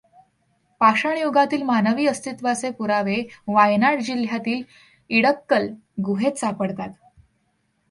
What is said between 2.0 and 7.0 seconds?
अस्तित्वाचे पुरावे वायनाड जिल्ह्यातील इडक्कल गुहेत सापडतात.